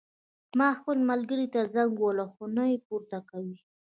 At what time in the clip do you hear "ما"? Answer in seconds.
0.57-0.67